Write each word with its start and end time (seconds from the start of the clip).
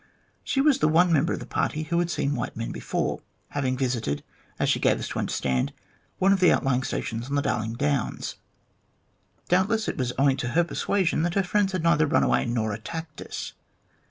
She 0.43 0.61
was 0.61 0.79
the 0.79 0.87
one 0.87 1.13
member 1.13 1.33
of 1.33 1.39
the 1.39 1.45
party 1.45 1.83
who 1.83 1.99
had 1.99 2.09
seen 2.09 2.33
white 2.33 2.55
men 2.57 2.71
before, 2.71 3.21
having 3.49 3.77
visited, 3.77 4.23
as 4.57 4.67
she 4.67 4.79
gave 4.79 4.97
us 4.97 5.07
to 5.09 5.19
understand, 5.19 5.73
one 6.17 6.33
of 6.33 6.39
the 6.39 6.51
outlying 6.51 6.81
stations 6.81 7.29
on 7.29 7.35
the 7.35 7.41
Darling 7.43 7.73
Downs. 7.75 8.37
Doubtless 9.47 9.87
it 9.87 9.97
was 9.99 10.11
owing 10.17 10.37
to 10.37 10.47
her 10.57 10.63
persuasion 10.63 11.21
that 11.21 11.35
her 11.35 11.43
friends 11.43 11.73
had 11.73 11.83
neither 11.83 12.07
run 12.07 12.23
away 12.23 12.47
nor 12.47 12.73
attacked 12.73 13.21
us. 13.21 13.53